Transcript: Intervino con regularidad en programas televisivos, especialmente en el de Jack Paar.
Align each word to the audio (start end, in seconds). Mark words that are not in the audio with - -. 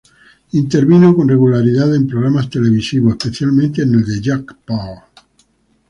Intervino 0.53 1.13
con 1.15 1.27
regularidad 1.29 1.93
en 1.93 2.07
programas 2.07 2.49
televisivos, 2.49 3.11
especialmente 3.11 3.83
en 3.83 3.93
el 3.93 4.03
de 4.03 4.19
Jack 4.19 4.55
Paar. 4.65 5.03